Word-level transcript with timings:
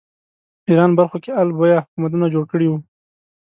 ایران 0.69 0.91
برخو 0.99 1.17
کې 1.23 1.31
آل 1.41 1.49
بویه 1.57 1.83
حکومتونه 1.83 2.25
جوړ 2.33 2.43
کړي 2.51 2.67
وو 2.69 2.77